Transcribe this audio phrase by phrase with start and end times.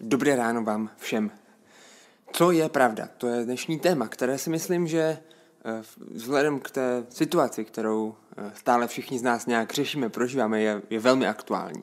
[0.00, 1.30] Dobré ráno vám všem.
[2.32, 3.08] Co je pravda?
[3.18, 8.52] To je dnešní téma, které si myslím, že eh, vzhledem k té situaci, kterou eh,
[8.54, 11.82] stále všichni z nás nějak řešíme, prožíváme, je, je velmi aktuální.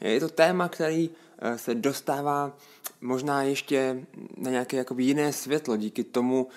[0.00, 2.56] Je to téma, který eh, se dostává
[3.00, 4.06] možná ještě
[4.36, 6.48] na nějaké jakoby jiné světlo díky tomu,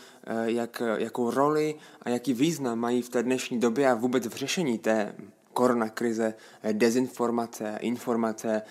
[0.46, 4.80] jak, jakou roli a jaký význam mají v té dnešní době a vůbec v řešení
[4.80, 5.16] té
[5.56, 6.34] koronakrize,
[6.72, 8.62] dezinformace, informace,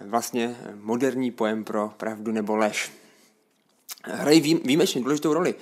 [0.00, 2.92] vlastně moderní pojem pro pravdu nebo lež.
[4.04, 5.54] Hrají výjimečně důležitou roli.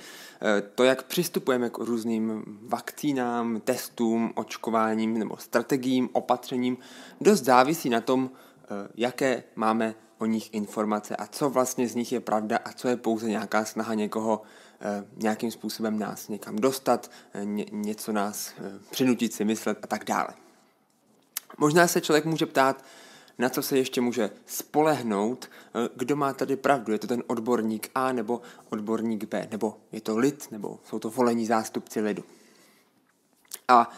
[0.75, 6.77] To, jak přistupujeme k různým vakcínám, testům, očkováním nebo strategiím, opatřením,
[7.21, 8.31] dost závisí na tom,
[8.95, 12.97] jaké máme o nich informace a co vlastně z nich je pravda a co je
[12.97, 14.41] pouze nějaká snaha někoho
[15.17, 17.11] nějakým způsobem nás někam dostat,
[17.71, 18.53] něco nás
[18.91, 20.27] přinutit si myslet a tak dále.
[21.57, 22.85] Možná se člověk může ptát,
[23.37, 26.93] na co se ještě může spolehnout, eh, kdo má tady pravdu.
[26.93, 31.09] Je to ten odborník A nebo odborník B, nebo je to lid, nebo jsou to
[31.09, 32.23] volení zástupci lidu.
[33.67, 33.91] A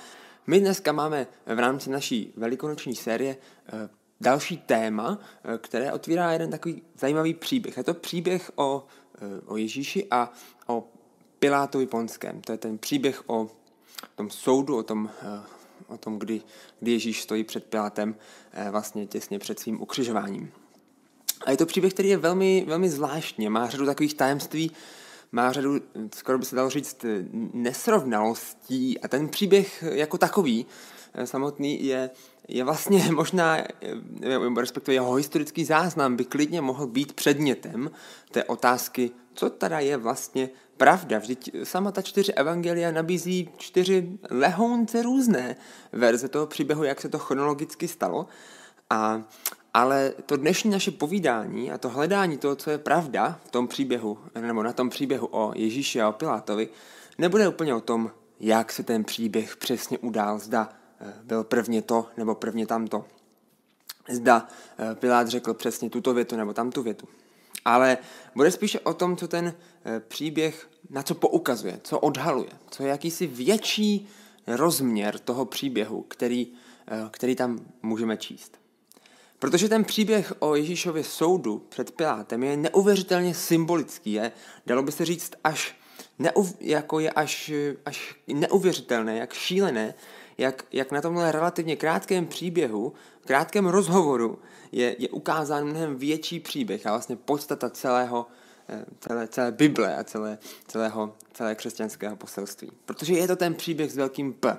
[0.48, 3.90] my dneska máme v rámci naší velikonoční série eh,
[4.22, 7.78] další téma, eh, které otvírá jeden takový zajímavý příběh.
[7.78, 8.86] Je to příběh o,
[9.46, 10.32] o Ježíši a
[10.68, 10.88] o
[11.40, 12.42] Pilátovi Ponském.
[12.42, 13.50] To je ten příběh o
[14.16, 15.10] tom soudu, o tom
[15.88, 16.42] o tom, kdy,
[16.80, 18.16] kdy Ježíš stojí před Pilátem
[18.54, 20.52] eh, vlastně těsně před svým ukřižováním.
[21.46, 24.72] A je to příběh, který je velmi, velmi zvláštní, má řadu takových tajemství,
[25.32, 25.80] má řadu,
[26.16, 27.06] skoro by se dalo říct,
[27.54, 30.66] nesrovnalostí a ten příběh jako takový
[31.14, 32.10] eh, samotný je,
[32.48, 37.92] je vlastně možná, eh, respektive jeho historický záznam by klidně mohl být předmětem
[38.32, 41.20] té otázky, co teda je vlastně pravda.
[41.20, 45.56] Vždyť sama ta čtyři evangelia nabízí čtyři lehounce různé
[45.92, 48.28] verze toho příběhu, jak se to chronologicky stalo.
[48.90, 49.22] A,
[49.74, 54.20] ale to dnešní naše povídání a to hledání toho, co je pravda v tom příběhu,
[54.42, 56.70] nebo na tom příběhu o Ježíši a o Pilátovi,
[57.18, 60.70] nebude úplně o tom, jak se ten příběh přesně udál, zda
[61.00, 63.06] eh, byl prvně to nebo prvně tamto.
[64.10, 64.48] Zda
[64.80, 67.08] eh, Pilát řekl přesně tuto větu nebo tamtu větu
[67.66, 67.98] ale
[68.36, 69.54] bude spíše o tom, co ten
[69.86, 74.08] eh, příběh, na co poukazuje, co odhaluje, co je jakýsi větší
[74.48, 76.48] rozměr toho příběhu, který,
[76.88, 78.58] eh, který tam můžeme číst.
[79.40, 84.32] Protože ten příběh o Ježíšově soudu před Pilátem je neuvěřitelně symbolický, je,
[84.66, 85.76] dalo by se říct, až,
[86.20, 87.52] neuv, jako je až,
[87.86, 89.94] až neuvěřitelné, jak šílené,
[90.38, 92.94] jak, jak na tomhle relativně krátkém příběhu,
[93.26, 94.40] krátkém rozhovoru
[94.72, 98.28] je, je ukázán mnohem větší příběh a vlastně podstata celého,
[98.70, 100.38] eh, celé, celé Bible a celé,
[100.68, 102.72] celého, celé křesťanského poselství.
[102.86, 104.58] Protože je to ten příběh s velkým P.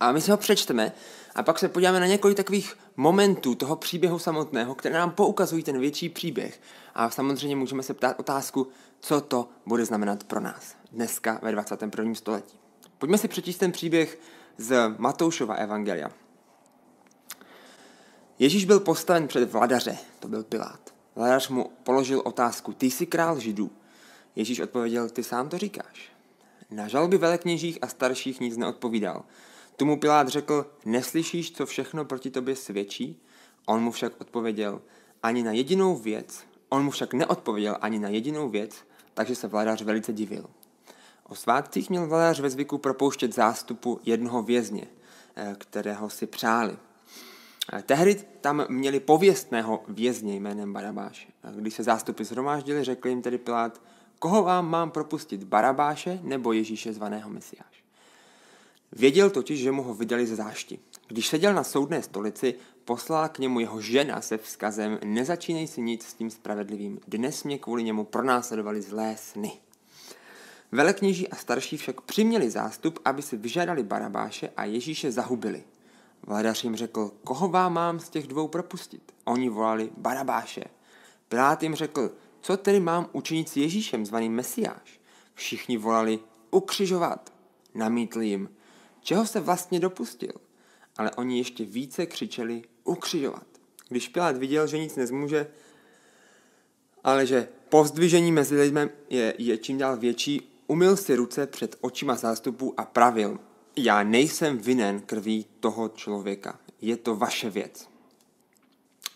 [0.00, 0.92] A my si ho přečteme
[1.34, 5.80] a pak se podíváme na několik takových momentů toho příběhu samotného, které nám poukazují ten
[5.80, 6.60] větší příběh.
[6.94, 8.68] A samozřejmě můžeme se ptát otázku,
[9.00, 12.14] co to bude znamenat pro nás dneska ve 21.
[12.14, 12.58] století.
[12.98, 14.18] Pojďme si přečíst ten příběh
[14.58, 16.10] z Matoušova evangelia.
[18.38, 20.94] Ježíš byl postaven před vladaře, to byl Pilát.
[21.14, 23.70] Vladař mu položil otázku, ty jsi král židů.
[24.36, 26.12] Ježíš odpověděl, ty sám to říkáš.
[26.70, 29.24] Na žalby velekněžích a starších nic neodpovídal.
[29.76, 33.22] Tomu Pilát řekl, neslyšíš, co všechno proti tobě svědčí?
[33.66, 34.82] On mu však odpověděl,
[35.22, 38.76] ani na jedinou věc, on mu však neodpověděl ani na jedinou věc,
[39.14, 40.46] takže se vladař velice divil.
[41.28, 44.86] O svátcích měl vladař ve zvyku propouštět zástupu jednoho vězně,
[45.36, 46.76] eh, kterého si přáli.
[47.72, 51.28] Eh, tehdy tam měli pověstného vězně jménem Barabáš.
[51.54, 53.80] Když se zástupy zhromáždili, řekl jim tedy Pilát,
[54.18, 57.84] koho vám mám propustit, Barabáše nebo Ježíše zvaného Mesiáš?
[58.92, 60.78] Věděl totiž, že mu ho vydali ze zášti.
[61.08, 62.54] Když seděl na soudné stolici,
[62.84, 67.58] poslala k němu jeho žena se vzkazem Nezačínej si nic s tím spravedlivým, dnes mě
[67.58, 69.52] kvůli němu pronásledovali zlé sny.
[70.72, 75.64] Velekněží a starší však přiměli zástup, aby si vyžádali Barabáše a Ježíše zahubili.
[76.22, 79.12] Vladař jim řekl, koho vám mám z těch dvou propustit?
[79.24, 80.64] Oni volali Barabáše.
[81.28, 85.00] Pilát jim řekl, co tedy mám učinit s Ježíšem, zvaným Mesiáš?
[85.34, 86.18] Všichni volali,
[86.50, 87.32] ukřižovat.
[87.74, 88.50] Namítli jim,
[89.00, 90.32] čeho se vlastně dopustil?
[90.96, 93.46] Ale oni ještě více křičeli, ukřižovat.
[93.88, 95.46] Když Pilát viděl, že nic nezmůže,
[97.04, 102.14] ale že povzdvižení mezi lidmi je, je čím dál větší, Umyl si ruce před očima
[102.14, 103.38] zástupu a pravil,
[103.76, 107.88] já nejsem vinen krví toho člověka, je to vaše věc.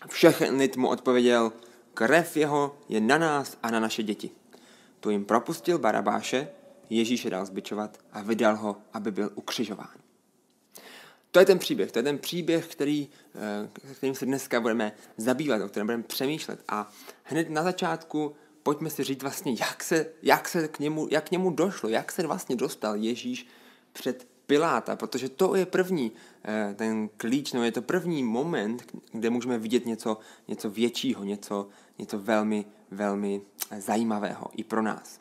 [0.07, 1.53] Všechen lid mu odpověděl,
[1.93, 4.29] krev jeho je na nás a na naše děti.
[4.99, 6.47] Tu jim propustil Barabáše,
[6.93, 9.89] Ježíše dal zbičovat a vydal ho, aby byl ukřižován.
[11.31, 15.61] to je ten příběh, to je ten příběh, který, eh, kterým se dneska budeme zabývat,
[15.61, 16.63] o kterém budeme přemýšlet.
[16.67, 16.91] A
[17.23, 21.31] hned na začátku pojďme si říct vlastně, jak se, jak se k němu, jak k
[21.31, 23.47] němu došlo, jak se vlastně dostal Ježíš
[23.93, 26.11] před Piláta, protože to je první
[26.45, 30.17] eh, ten klíč, no je to první moment, kde můžeme vidět něco,
[30.47, 31.67] něco většího, něco,
[31.99, 33.41] něco velmi, velmi
[33.77, 35.19] zajímavého i pro nás.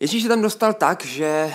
[0.00, 1.54] Ježíš se tam dostal tak, že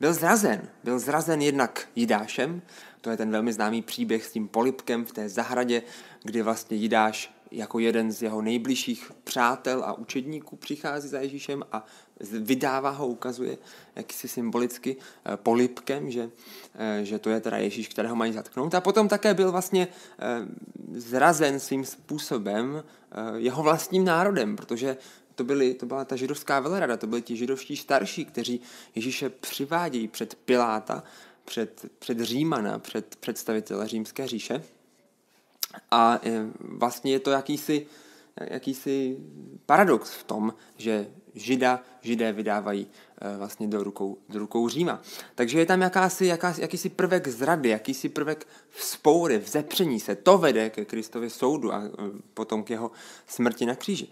[0.00, 0.68] byl zrazen.
[0.84, 2.62] Byl zrazen jednak Jidášem,
[3.00, 5.82] to je ten velmi známý příběh s tím polipkem v té zahradě,
[6.22, 11.86] kdy vlastně Jidáš jako jeden z jeho nejbližších přátel a učedníků přichází za Ježíšem a
[12.20, 13.58] vydává ho, ukazuje
[13.96, 16.30] jakýsi symbolicky eh, polipkem, že,
[16.74, 18.74] eh, že to je teda Ježíš, kterého mají zatknout.
[18.74, 19.88] A potom také byl vlastně
[20.18, 20.46] eh,
[20.92, 22.84] zrazen svým způsobem
[23.36, 24.96] jeho vlastním národem, protože
[25.34, 28.60] to, byly, to byla ta židovská velerada, to byli ti židovští starší, kteří
[28.94, 31.02] Ježíše přivádějí před Piláta,
[31.44, 34.62] před, před Římana, před představitele římské říše.
[35.90, 36.20] A
[36.60, 37.86] vlastně je to jakýsi,
[38.40, 39.16] jakýsi
[39.66, 42.86] paradox v tom, že žida, židé vydávají
[43.20, 45.02] e, vlastně do rukou, do rukou Říma.
[45.34, 50.14] Takže je tam jakási, jakási, jakýsi prvek zrady, jakýsi prvek vzpoury, vzepření se.
[50.14, 51.88] To vede ke Kristově soudu a e,
[52.34, 52.90] potom k jeho
[53.26, 54.08] smrti na kříži.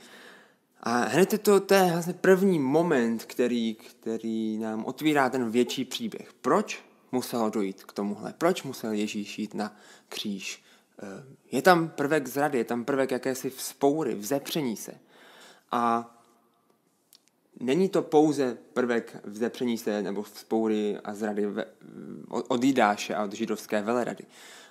[0.82, 5.84] A hned je to, to je vlastně první moment, který, který nám otvírá ten větší
[5.84, 6.32] příběh.
[6.40, 8.34] Proč muselo dojít k tomuhle?
[8.38, 9.76] Proč musel Ježíš jít na
[10.08, 10.62] kříž?
[11.02, 14.94] Eh, je tam prvek zrady, je tam prvek jakési vzpoury, vzepření se.
[15.72, 16.14] A
[17.60, 21.46] není to pouze prvek vzepření se nebo vzpoury a zrady
[22.28, 24.24] od Jidáše a od židovské velerady,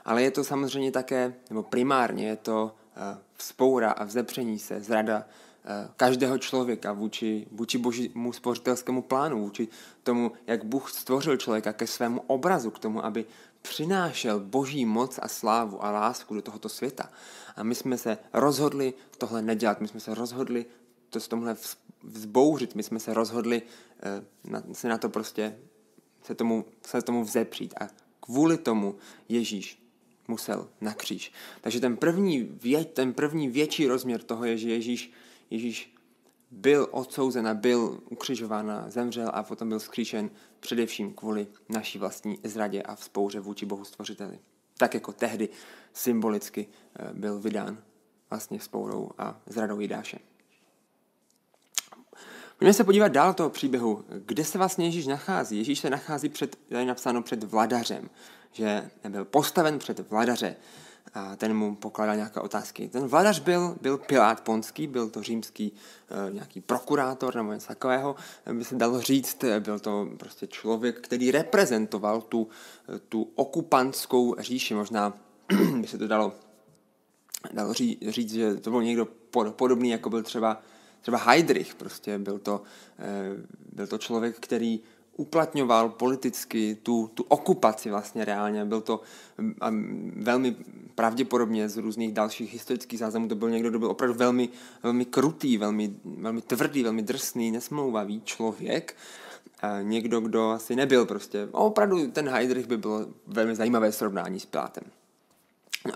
[0.06, 5.26] ale je to samozřejmě také, nebo primárně je to eh, vzpoura a vzepření se, zrada
[5.70, 9.68] Eh, každého člověka vůči, vůči božímu spořitelskému plánu, vůči
[10.04, 13.26] tomu, jak Bůh stvořil člověka ke svému obrazu, k tomu, aby
[13.70, 17.10] přinášel boží moc a slávu a lásku do tohoto světa.
[17.56, 20.66] A my jsme se rozhodli tohle nedělat, my jsme se rozhodli
[21.10, 21.56] to s tomhle
[22.04, 23.62] vzbouřit, my jsme se rozhodli
[24.04, 25.58] eh, na, se na to prostě,
[26.24, 27.74] se tomu, se tomu vzepřít.
[27.82, 27.88] A
[28.20, 28.96] kvůli tomu
[29.30, 29.84] Ježíš
[30.28, 31.32] musel na kříž.
[31.62, 35.12] Takže ten první, vě, ten první větší rozměr toho je, že Ježíš
[35.50, 35.96] Ježíš
[36.52, 40.30] byl odsouzen a byl ukřižován zemřel a potom byl skříšen
[40.60, 44.40] především kvůli naší vlastní zradě a vzpouře vůči Bohu stvořiteli.
[44.78, 45.50] Tak jako tehdy
[45.94, 46.68] symbolicky
[47.00, 47.78] eh, byl vydán
[48.30, 50.20] vlastně vzpourou a zradou Jidáše.
[52.58, 54.06] Pojďme se podívat dál toho příběhu.
[54.26, 55.58] Kde se vlastně Ježíš nachází?
[55.58, 58.10] Ježíš se nachází před, je napsáno před vladařem,
[58.52, 60.56] že byl postaven před vladaře
[61.18, 62.88] a ten mu pokládal nějaké otázky.
[62.88, 65.74] Ten vladař byl, byl Pilát Ponský, byl to římský
[66.28, 68.16] e, nějaký prokurátor nebo něco takového,
[68.54, 72.48] by se dalo říct, byl to prostě člověk, který reprezentoval tu,
[73.10, 75.14] tu okupantskou říši, možná
[75.82, 76.34] by se to dalo,
[77.54, 79.08] dalo říct, říct, že to byl někdo
[79.52, 80.62] podobný, jako byl třeba
[81.02, 82.62] třeba Heidrich, prostě byl to,
[83.00, 83.44] e,
[83.74, 84.80] byl to člověk, který
[85.18, 88.66] uplatňoval politicky tu, tu okupaci vlastně reálně.
[88.66, 89.02] Byl to
[89.62, 89.72] a
[90.16, 90.56] velmi
[90.96, 94.50] pravděpodobně z různých dalších historických záznamů, to byl někdo, kdo byl opravdu velmi,
[94.84, 98.96] velmi krutý, velmi, velmi tvrdý, velmi drsný, nesmlouvavý člověk.
[99.62, 104.46] A někdo, kdo asi nebyl prostě, opravdu ten Heidrich by bylo velmi zajímavé srovnání s
[104.46, 104.84] Pilátem.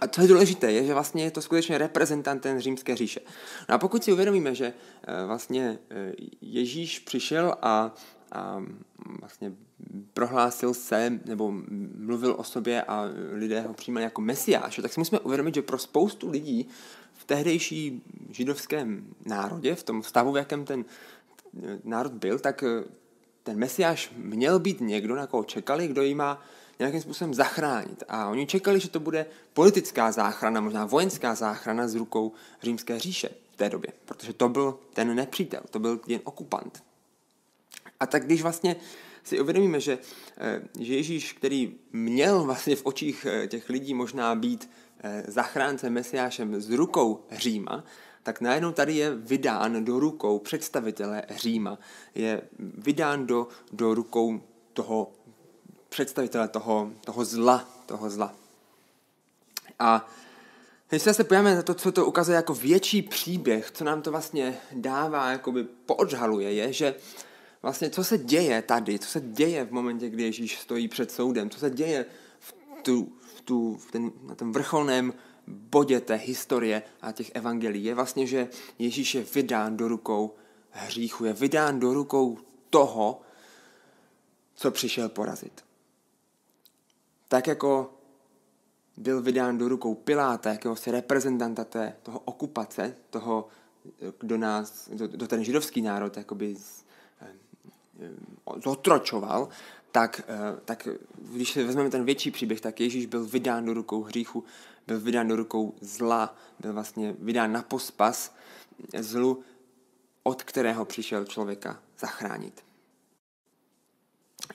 [0.01, 3.19] A co je důležité, je, že vlastně je to skutečně reprezentant ten římské říše.
[3.69, 4.65] No a pokud si uvědomíme, že
[5.03, 6.11] eh, vlastně eh,
[6.41, 7.95] Ježíš přišel a
[8.31, 8.63] a
[9.19, 9.53] vlastně
[10.13, 11.53] prohlásil se nebo
[11.97, 15.77] mluvil o sobě a lidé ho přijímali jako mesiáš, tak si musíme uvědomit, že pro
[15.77, 16.67] spoustu lidí
[17.13, 20.85] v tehdejší židovském národě, v tom stavu, v jakém ten
[21.83, 22.63] národ byl, tak
[23.43, 26.41] ten mesiáš měl být někdo, na koho čekali, kdo jí má
[26.79, 28.03] nějakým způsobem zachránit.
[28.09, 33.29] A oni čekali, že to bude politická záchrana, možná vojenská záchrana z rukou římské říše
[33.51, 36.83] v té době, protože to byl ten nepřítel, to byl jen okupant.
[37.99, 38.75] A tak když vlastně
[39.23, 39.97] si uvědomíme, že,
[40.37, 44.69] eh, že Ježíš, který měl vlastně v očích eh, těch lidí možná být
[45.03, 47.83] eh, zachráncem Mesiášem z rukou Říma,
[48.23, 51.79] tak najednou tady je vydán do rukou představitele Říma.
[52.15, 54.41] Je vydán do, do rukou
[54.73, 55.11] toho
[55.89, 58.33] představitele toho, toho zla, toho zla.
[59.79, 60.09] A
[60.89, 64.57] když se podíváme na to, co to ukazuje jako větší příběh, co nám to vlastně
[64.71, 66.95] dává, jakoby poodžhaluje, je, že
[67.61, 71.49] vlastně co se děje tady, co se děje v momentě, kdy Ježíš stojí před soudem,
[71.49, 72.05] co se děje
[72.39, 75.13] v, tu, v, tu, v ten, na tom vrcholném
[75.47, 78.49] bodě té historie a těch evangelií, je vlastně, že
[78.79, 80.35] Ježíš je vydán do rukou
[80.69, 82.37] hříchu, je vydán do rukou
[82.69, 83.21] toho,
[84.55, 85.63] co přišel porazit.
[87.27, 87.93] tak jako
[88.97, 93.47] byl vydán do rukou Piláta, jakéhosi reprezentanta té, toho okupace, toho,
[94.19, 96.85] kdo nás, do, do ten židovský národ jakoby z,
[97.21, 97.27] eh,
[98.63, 99.49] zotročoval,
[99.91, 104.03] tak, eh, tak když si vezmeme ten větší příběh, tak Ježíš byl vydán do rukou
[104.03, 104.43] hříchu,
[104.87, 108.35] byl vydán do rukou zla, byl vlastně vydán na pospas
[108.99, 109.43] zlu,
[110.23, 112.63] od kterého přišel člověka zachránit.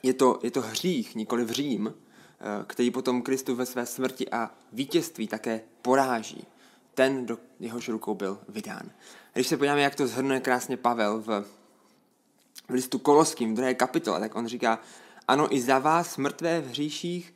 [0.02, 4.30] Je to, je to hřích, nikoli v Řím, eh, který potom Kristus ve své smrti
[4.30, 6.46] a vítězství také poráží.
[6.94, 8.90] Ten, do jehož rukou byl vydán.
[9.32, 11.44] Když se podíváme, jak to zhrnuje krásně Pavel v,
[12.68, 14.80] v listu Koloským, v druhé kapitole, tak on říká,
[15.28, 17.34] ano, i za vás, mrtvé v hříších,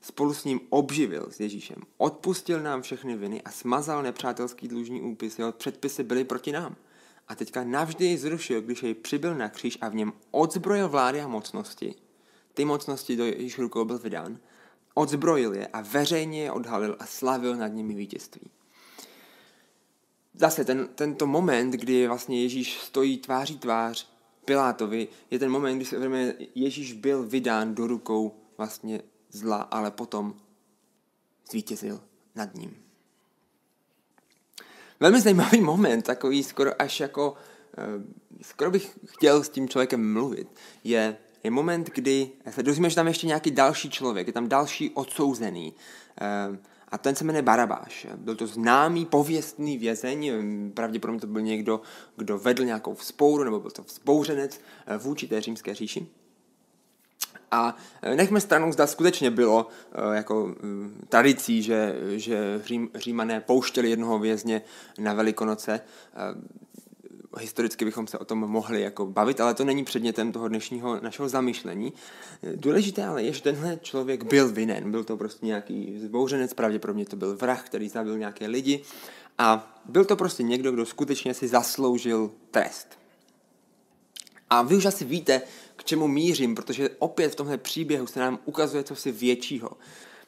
[0.00, 1.76] spolu s ním obživil s Ježíšem.
[1.96, 5.38] Odpustil nám všechny viny a smazal nepřátelský dlužní úpis.
[5.38, 6.76] Jeho předpisy byly proti nám.
[7.28, 11.20] A teďka navždy ji zrušil, když jej přibyl na kříž a v něm odzbrojil vlády
[11.20, 11.94] a mocnosti.
[12.54, 14.38] Ty mocnosti do Ježíš rukou byl vydán.
[14.94, 18.50] Odzbrojil je a veřejně je odhalil a slavil nad nimi vítězství.
[20.34, 24.12] Zase ten, tento moment, kdy vlastně Ježíš stojí tváří tvář
[24.50, 29.90] Pilátovi, je ten moment, kdy se uvědomíme, Ježíš byl vydán do rukou vlastně zla, ale
[29.90, 30.34] potom
[31.50, 32.00] zvítězil
[32.34, 32.76] nad ním.
[35.00, 37.34] Velmi zajímavý moment, takový skoro až jako,
[37.78, 37.82] eh,
[38.42, 40.48] skoro bych chtěl s tím člověkem mluvit,
[40.84, 44.90] je, je moment, kdy se dozvíme, že tam ještě nějaký další člověk, je tam další
[44.90, 45.74] odsouzený,
[46.20, 46.58] eh,
[46.92, 48.06] a ten se jmenuje Barabáš.
[48.16, 50.32] Byl to známý, pověstný vězeň,
[50.74, 51.80] pravděpodobně to byl někdo,
[52.16, 56.06] kdo vedl nějakou vzpouru, nebo byl to vzbouřenec eh, vůči té římské říši.
[57.50, 60.54] A eh, nechme stranou, zda skutečně bylo eh, jako
[61.08, 64.62] tradicí, že, že Řím, Římané pouštěli jednoho vězně
[64.98, 65.80] na Velikonoce
[67.38, 71.28] historicky bychom se o tom mohli jako bavit, ale to není předmětem toho dnešního našeho
[71.28, 71.92] zamyšlení.
[72.54, 74.90] Důležité ale je, že tenhle člověk byl vinen.
[74.90, 78.82] Byl to prostě nějaký zbouřenec, pravděpodobně to byl vrah, který zabil nějaké lidi
[79.38, 82.98] a byl to prostě někdo, kdo skutečně si zasloužil trest.
[84.50, 85.42] A vy už asi víte,
[85.76, 89.70] k čemu mířím, protože opět v tomhle příběhu se nám ukazuje co si většího.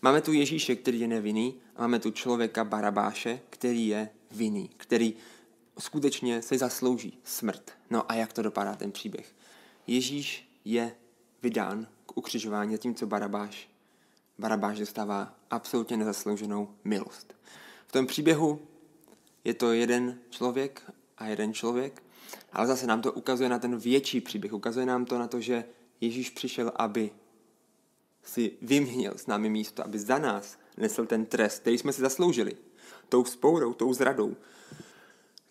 [0.02, 5.14] Máme tu Ježíše, který je nevinný, a máme tu člověka Barabáše, který je vinný, který
[5.78, 7.70] skutečně si zaslouží smrt.
[7.90, 9.34] No a jak to dopadá ten příběh?
[9.86, 10.94] Ježíš je
[11.42, 13.68] vydán k ukřižování, zatímco Barabáš,
[14.38, 17.36] Barabáš dostává absolutně nezaslouženou milost.
[17.86, 18.60] V tom příběhu
[19.44, 20.82] je to jeden člověk
[21.18, 22.02] a jeden člověk,
[22.52, 24.52] ale zase nám to ukazuje na ten větší příběh.
[24.52, 25.64] Ukazuje nám to na to, že
[26.00, 27.10] Ježíš přišel, aby
[28.24, 32.56] si vyměnil s námi místo, aby za nás nesl ten trest, který jsme si zasloužili.
[33.08, 34.36] Tou spourou, tou zradou,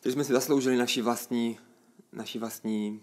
[0.05, 1.59] že jsme si zasloužili naši vlastní,
[2.11, 3.01] naši vlastní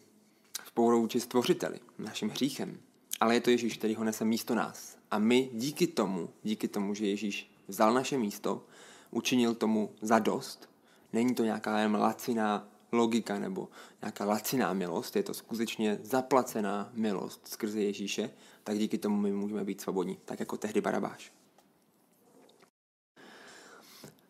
[0.67, 2.79] spourou či stvořiteli, naším hříchem.
[3.21, 4.99] Ale je to Ježíš, který ho nese místo nás.
[5.11, 8.65] A my díky tomu, díky tomu, že Ježíš vzal naše místo,
[9.11, 10.69] učinil tomu zadost,
[11.13, 13.69] není to nějaká jen laciná logika nebo
[14.03, 18.31] nějaká laciná milost, je to skutečně zaplacená milost skrze Ježíše,
[18.65, 21.33] tak díky tomu my můžeme být svobodní, tak jako tehdy Barabáš.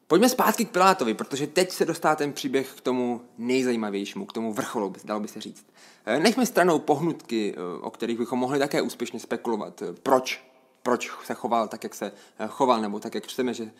[0.08, 4.52] Pojďme zpátky k Pilátovi, protože teď se dostává ten příběh k tomu nejzajímavějšímu, k tomu
[4.52, 5.66] vrcholu, dalo by se říct.
[6.06, 9.82] Eh, nechme stranou pohnutky, eh, o kterých bychom mohli také úspěšně spekulovat.
[9.82, 10.48] Eh, proč
[10.82, 12.12] proč se choval tak, jak se
[12.48, 13.70] choval, nebo tak, jak čteme, že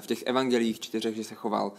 [0.00, 1.72] v těch evangelích čtyřech, že se choval,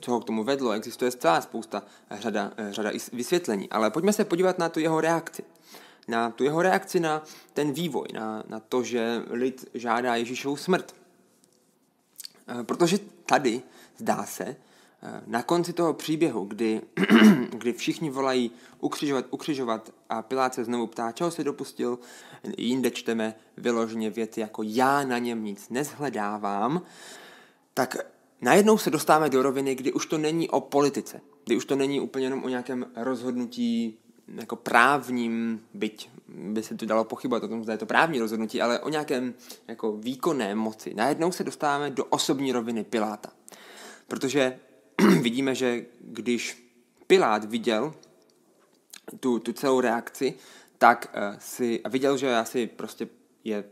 [0.00, 0.70] co ho k tomu vedlo.
[0.70, 3.70] Existuje celá spousta řada, řada vysvětlení.
[3.70, 5.44] Ale pojďme se podívat na tu jeho reakci.
[6.08, 10.94] Na tu jeho reakci na ten vývoj, na, na to, že lid žádá Ježíšovu smrt.
[12.62, 13.62] Protože tady,
[13.96, 16.80] zdá se, eh, na konci toho příběhu, kdy,
[17.50, 21.98] kdy všichni volají ukřižovat, ukřižovat a Pilát se znovu ptá, čeho se dopustil,
[22.58, 26.82] jinde čteme vyloženě věty jako já na něm nic nezhledávám,
[27.74, 27.96] tak
[28.40, 32.00] najednou se dostáváme do roviny, kdy už to není o politice, kdy už to není
[32.00, 33.98] úplně jenom o nějakém rozhodnutí
[34.28, 38.62] jako právním, byť by se to dalo pochybovat o tom, zda je to právní rozhodnutí,
[38.62, 39.34] ale o nějakém
[39.68, 40.94] jako výkonné moci.
[40.94, 43.32] Najednou se dostáváme do osobní roviny Piláta.
[44.08, 44.58] Protože
[45.20, 46.64] vidíme, že když
[47.06, 47.94] Pilát viděl
[49.20, 50.34] tu, tu celou reakci,
[50.78, 53.08] tak uh, si a viděl, že asi prostě
[53.44, 53.64] je,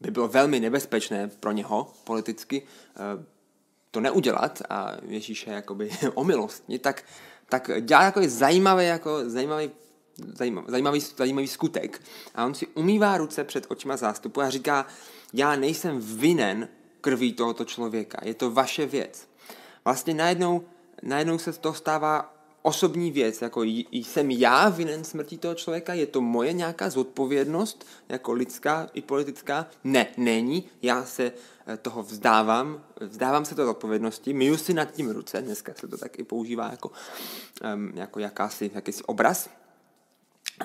[0.00, 3.24] by bylo velmi nebezpečné pro něho politicky uh,
[3.90, 7.04] to neudělat a Ježíše jakoby omilostnit, tak
[7.58, 9.70] tak dělá takový zajímavý, jako zajímavý,
[10.34, 12.02] zajímavý, zajímavý, zajímavý skutek.
[12.34, 14.86] A on si umývá ruce před očima zástupu a říká,
[15.32, 16.68] já nejsem vinen
[17.00, 19.28] krví tohoto člověka, je to vaše věc.
[19.84, 20.64] Vlastně najednou,
[21.02, 22.33] najednou se z toho stává
[22.66, 28.32] osobní věc, jako jsem já vinen smrti toho člověka, je to moje nějaká zodpovědnost, jako
[28.32, 29.66] lidská i politická?
[29.84, 31.32] Ne, není, já se
[31.66, 35.98] eh, toho vzdávám, vzdávám se toho odpovědnosti, myju si nad tím ruce, dneska se to
[35.98, 36.90] tak i používá jako,
[37.94, 39.48] jako jakási, jakýsi obraz,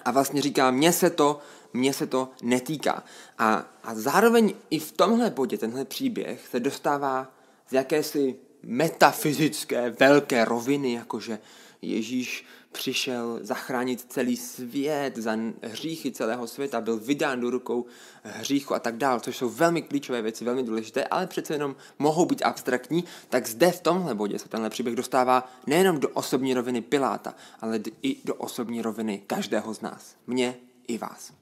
[0.05, 1.39] a vlastně říká, mně se to,
[1.73, 3.03] mně se to netýká.
[3.37, 7.31] A, a zároveň i v tomhle bodě, tenhle příběh se dostává
[7.69, 11.39] z jakési metafyzické velké roviny, jakože
[11.81, 17.85] Ježíš přišel zachránit celý svět za hříchy celého světa, byl vydán do rukou
[18.23, 22.25] hříchu a tak dále, což jsou velmi klíčové věci, velmi důležité, ale přece jenom mohou
[22.25, 26.81] být abstraktní, tak zde v tomhle bodě se tenhle příběh dostává nejenom do osobní roviny
[26.81, 30.55] Piláta, ale i do osobní roviny každého z nás, mě
[30.87, 31.33] i vás.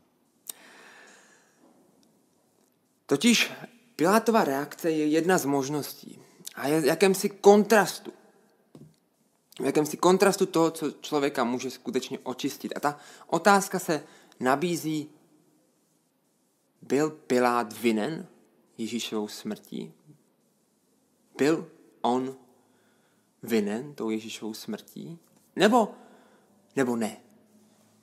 [3.05, 3.51] Totiž
[3.95, 6.19] Pilátova reakce je jedna z možností
[6.55, 8.13] a je jakémsi kontrastu
[9.59, 12.73] v jakémsi kontrastu toho, co člověka může skutečně očistit.
[12.75, 14.03] A ta otázka se
[14.39, 15.09] nabízí,
[16.81, 18.27] byl Pilát vinen
[18.77, 19.93] Ježíšovou smrtí?
[21.37, 21.71] Byl
[22.01, 22.35] on
[23.43, 25.19] vinen tou Ježíšovou smrtí?
[25.55, 25.91] Nebo,
[26.75, 27.17] nebo ne?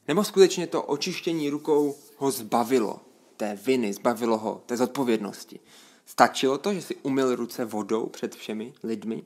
[0.08, 3.00] Nebo skutečně to očištění rukou ho zbavilo
[3.36, 5.60] té viny, zbavilo ho té zodpovědnosti?
[6.06, 9.24] Stačilo to, že si umyl ruce vodou před všemi lidmi?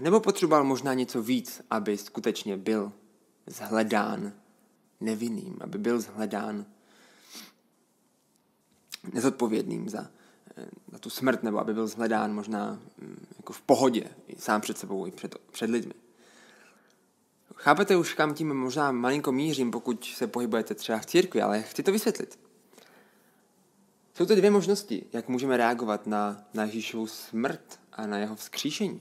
[0.00, 2.92] Nebo potřeboval možná něco víc, aby skutečně byl
[3.46, 4.32] zhledán
[5.00, 6.66] nevinným, aby byl zhledán
[9.12, 10.10] nezodpovědným za,
[10.56, 14.60] eh, za tu smrt, nebo aby byl zhledán možná mm, jako v pohodě, i sám
[14.60, 15.94] před sebou, i před, před lidmi.
[17.54, 21.82] Chápete už, kam tím možná malinko mířím, pokud se pohybujete třeba v církvi, ale chci
[21.82, 22.38] to vysvětlit.
[24.14, 29.00] Jsou to dvě možnosti, jak můžeme reagovat na, na Ježíšovu smrt a na jeho vzkříšení.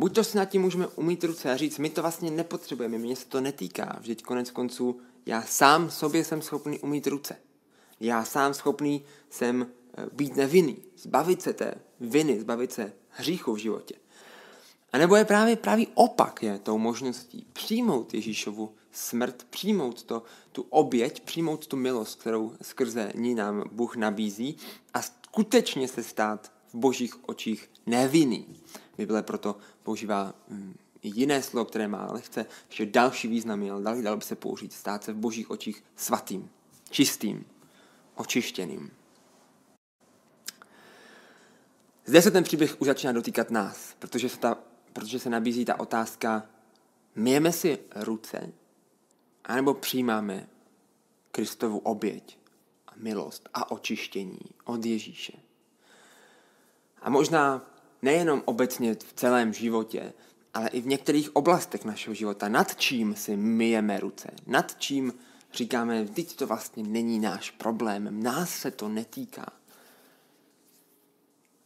[0.00, 3.16] Buď to si nad tím můžeme umít ruce a říct, my to vlastně nepotřebujeme, mě
[3.16, 3.96] se to netýká.
[4.00, 7.36] Vždyť konec konců já sám sobě jsem schopný umít ruce.
[8.00, 9.66] Já sám schopný jsem
[9.98, 13.94] eh, být nevinný, zbavit se té viny, zbavit se hříchu v životě.
[14.92, 20.62] A nebo je právě právě opak je tou možností přijmout Ježíšovu smrt, přijmout to, tu
[20.62, 24.56] oběť, přijmout tu milost, kterou skrze ní nám Bůh nabízí
[24.94, 28.46] a skutečně se stát v božích očích nevinný.
[29.00, 34.16] Bible proto používá mm, jiné slovo, které má lehce ještě další významy, ale dali, dalo
[34.16, 36.50] by se použít, stát se v božích očích svatým,
[36.90, 37.44] čistým,
[38.14, 38.90] očištěným.
[42.06, 44.58] Zde se ten příběh už začíná dotýkat nás, protože se, ta,
[44.92, 46.46] protože se nabízí ta otázka,
[47.14, 48.52] myjeme si ruce,
[49.44, 50.48] anebo přijímáme
[51.32, 52.38] Kristovu oběť
[52.86, 55.32] a milost a očištění od Ježíše.
[57.02, 57.70] A možná
[58.02, 60.12] nejenom obecně v celém životě,
[60.54, 65.12] ale i v některých oblastech našeho života, nad čím si myjeme ruce, nad čím
[65.52, 69.46] říkáme, teď to vlastně není náš problém, nás se to netýká.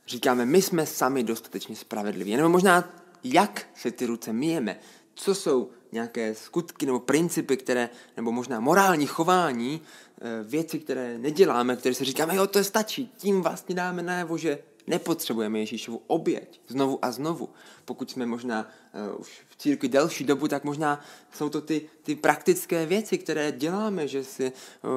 [0.06, 2.36] Říkáme, my jsme sami dostatečně spravedliví.
[2.36, 2.94] Nebo možná,
[3.24, 4.78] jak se ty ruce myjeme,
[5.14, 9.80] co jsou nějaké skutky nebo principy, které, nebo možná morální chování,
[10.20, 14.58] eh, věci, které neděláme, které si říkáme, jo, to stačí, tím vlastně dáme najevo, že
[14.86, 17.48] Nepotřebujeme Ježíšovu oběť znovu a znovu.
[17.84, 18.70] Pokud jsme možná
[19.14, 23.52] uh, už v církvi delší dobu, tak možná jsou to ty, ty praktické věci, které
[23.52, 24.52] děláme, že si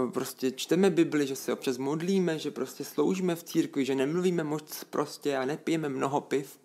[0.05, 4.43] uh, prostě čteme Bibli, že se občas modlíme, že prostě sloužíme v církvi, že nemluvíme
[4.43, 6.59] moc prostě a nepijeme mnoho piv.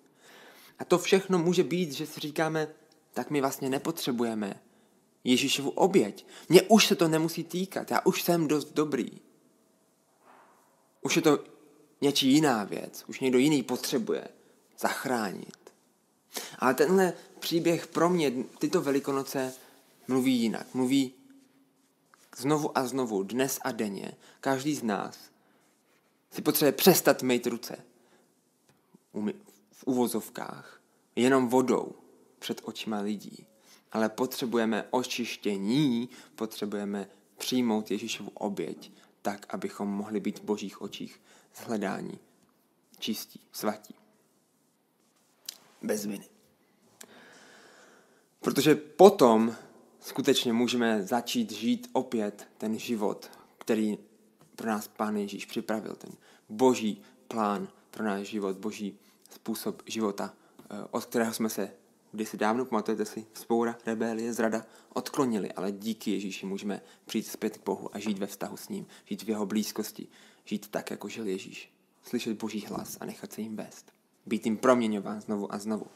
[0.79, 2.69] A to všechno může být, že si říkáme,
[3.13, 4.61] tak my vlastně nepotřebujeme
[5.25, 6.27] Ježíšovu oběť.
[6.49, 9.11] Mně už se to nemusí týkat, já už jsem dost dobrý.
[11.03, 11.52] Už je to
[12.03, 14.29] něčí jiná věc, už někdo jiný potřebuje
[14.79, 15.73] zachránit.
[16.59, 19.55] Ale tenhle příběh pro mě tyto velikonoce
[20.09, 20.75] mluví jinak.
[20.75, 21.13] Mluví
[22.37, 24.13] znovu a znovu, dnes a denně.
[24.41, 25.19] Každý z nás
[26.31, 27.77] si potřebuje přestat mít ruce
[29.73, 30.81] v uvozovkách,
[31.17, 31.93] jenom vodou
[32.39, 33.47] před očima lidí.
[33.93, 41.21] Ale potřebujeme očištění, potřebujeme přijmout Ježíšovu oběť, tak, abychom mohli být v božích očích
[41.57, 42.19] zhledání,
[42.99, 43.95] čistí, svatí.
[45.83, 46.29] Bez viny.
[48.41, 49.57] Protože potom
[50.01, 53.99] skutečně můžeme začít žít opět ten život, který
[54.57, 56.11] pro nás Pán Ježíš připravil, ten
[56.49, 58.99] boží plán pro náš život, boží
[59.31, 60.35] způsob života,
[60.71, 61.73] eh, od kterého jsme se
[62.13, 67.65] kdysi dávno, pamatujete si, spoura, rebelie, zrada, odklonili, ale díky Ježíši můžeme přijít zpět k
[67.65, 70.09] Bohu a žít ve vztahu s ním, žít v jeho blízkosti,
[70.45, 71.73] žít tak, jako žil Ježíš.
[72.03, 73.93] Slyšet Boží hlas a nechat se jim vést.
[74.27, 75.87] Být jim proměňován znovu a znovu.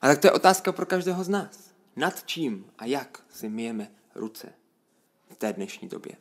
[0.00, 1.72] A tak to je otázka pro každého z nás.
[1.96, 4.52] nad čím a jak si myjeme ruce
[5.30, 6.16] v té dnešní době.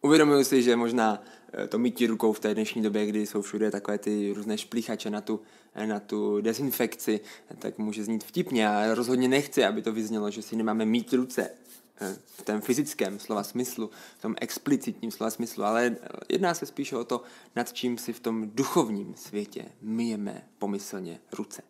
[0.00, 3.70] Uvědomuji si, že možná eh, to mytí rukou v té dnešní době, kdy jsou všude
[3.70, 5.40] takové ty různé šplíchače na tu,
[5.74, 7.20] eh, na tu dezinfekci,
[7.58, 11.50] tak může znít vtipně a rozhodně nechci, aby to vyznělo, že si nemáme mít ruce
[12.24, 15.96] v tom fyzickém slova smyslu, v tom explicitním slova smyslu, ale
[16.28, 17.22] jedná se spíše o to,
[17.56, 21.62] nad čím si v tom duchovním světě myjeme pomyslně ruce.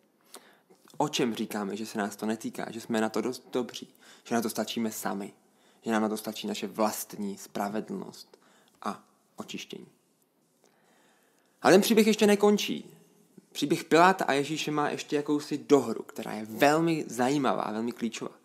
[0.97, 3.89] O čem říkáme, že se nás to netýká, že jsme na to dost dobří,
[4.25, 5.33] že na to stačíme sami,
[5.83, 8.39] že nám na to stačí naše vlastní spravedlnost
[8.83, 9.05] a
[9.37, 9.87] očištění.
[11.63, 12.97] Ale ten příběh ještě nekončí.
[13.53, 18.40] Příběh Piláta a Ježíše má ještě jakousi dohru, která je velmi zajímavá velmi klíčová.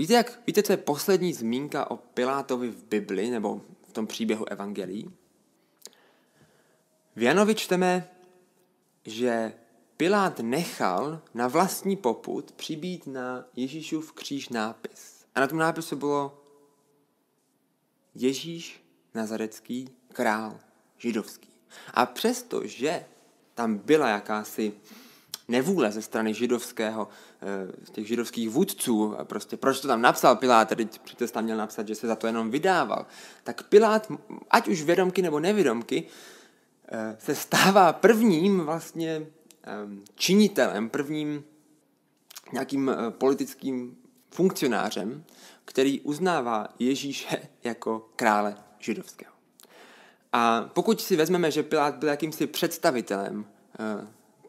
[0.00, 4.48] Víte, jak, víte, co je poslední zmínka o Pilátovi v Bibli nebo v tom příběhu
[4.48, 5.10] Evangelií?
[7.16, 8.10] V Janovi čteme,
[9.04, 9.52] že
[9.96, 15.24] Pilát nechal na vlastní poput přibít na Ježíšův kříž nápis.
[15.34, 16.44] A na tom nápisu bylo
[18.14, 18.84] Ježíš
[19.14, 20.60] Nazarecký král
[20.98, 21.48] židovský.
[21.94, 23.06] A přesto, že
[23.54, 24.72] tam byla jakási
[25.48, 27.08] nevůle ze strany židovského,
[27.42, 31.88] eh, těch židovských vůdců, prostě proč to tam napsal Pilát, teď přece tam měl napsat,
[31.88, 33.06] že se za to jenom vydával,
[33.44, 34.12] tak Pilát,
[34.50, 36.04] ať už vědomky nebo nevědomky,
[36.88, 39.26] eh, se stává prvním vlastně
[39.62, 41.44] ehm, činitelem, prvním
[42.52, 43.96] nějakým eh, politickým
[44.30, 45.24] funkcionářem,
[45.64, 49.32] který uznává Ježíše jako krále židovského.
[50.32, 53.46] A pokud si vezmeme, že Pilát byl jakýmsi představitelem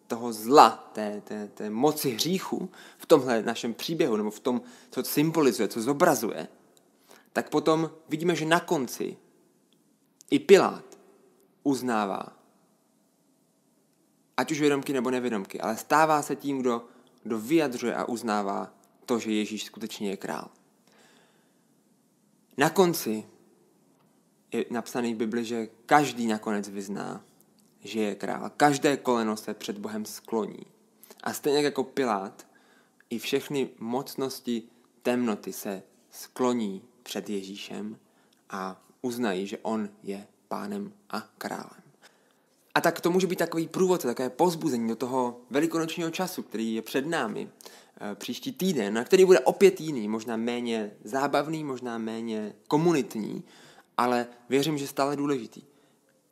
[0.10, 5.04] toho zla, té, té, té moci hříchu v tomhle našem příběhu, nebo v tom, co
[5.04, 6.48] symbolizuje, co zobrazuje,
[7.34, 9.18] tak potom vidíme, že na konci
[10.30, 10.98] i Pilát
[11.64, 12.26] uznává,
[14.38, 16.86] ať už vědomky nebo nevědomky, ale stává se tím, kdo,
[17.24, 18.74] kdo vyjadřuje a uznává
[19.06, 20.50] to, že Ježíš skutečně je král.
[22.58, 23.26] Na konci
[24.52, 27.24] je napsaný v Bibli, že každý nakonec vyzná,
[27.84, 28.52] že je král.
[28.58, 30.66] Každé koleno se před Bohem skloní.
[31.24, 32.48] A stejně jako Pilát,
[33.10, 34.64] i všechny mocnosti
[35.04, 37.98] temnoty se skloní před Ježíšem
[38.50, 41.84] a uznají, že on je pánem a králem.
[42.76, 46.82] A tak to může být takový průvodce, takové pozbuzení do toho velikonočního času, který je
[46.82, 47.50] před námi,
[48.02, 53.44] Eh, příští týden, na který bude opět jiný, možná méně zábavný, možná méně komunitní,
[53.98, 55.62] ale věřím, že stále důležitý.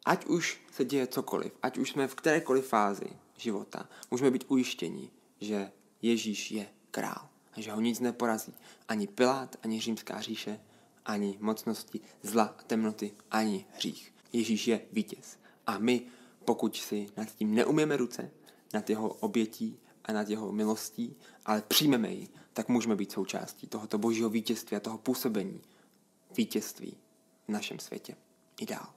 [0.07, 3.05] Ať už se děje cokoliv, ať už jsme v kterékoliv fázi
[3.37, 8.53] života, můžeme být ujištěni, že Ježíš je král a že ho nic neporazí.
[8.87, 10.59] Ani Pilát, ani římská říše,
[11.05, 14.13] ani mocnosti zla temnoty, ani hřích.
[14.33, 15.39] Ježíš je vítěz.
[15.67, 16.01] A my,
[16.45, 18.31] pokud si nad tím neumíme ruce,
[18.73, 21.15] nad jeho obětí, a nad jeho milostí,
[21.45, 25.61] ale přijmeme ji, tak můžeme být součástí tohoto božího vítězství a toho působení
[26.37, 26.97] vítězství
[27.47, 28.15] v našem světě
[28.61, 28.93] i dál.